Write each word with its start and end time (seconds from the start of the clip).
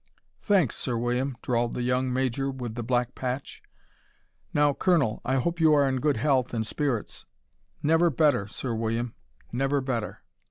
"Thanks, 0.41 0.77
Sir 0.77 0.97
William," 0.97 1.37
drawled 1.43 1.75
the 1.75 1.83
young 1.83 2.11
major 2.11 2.49
with 2.49 2.73
the 2.73 2.81
black 2.81 3.13
patch. 3.13 3.61
"Now, 4.51 4.73
Colonel 4.73 5.21
I 5.23 5.35
hope 5.35 5.59
you 5.61 5.75
are 5.75 5.87
in 5.87 5.99
good 6.01 6.17
health 6.17 6.55
and 6.55 6.65
spirits." 6.65 7.25
"Never 7.83 8.09
better, 8.09 8.47
Sir 8.47 8.73
William, 8.73 9.13
never 9.51 9.79
better." 9.79 10.23